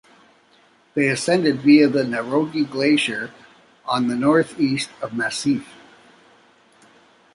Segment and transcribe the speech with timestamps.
[0.95, 3.31] They ascended via the Niroghi glacier
[3.85, 5.73] on the northeast of the massif.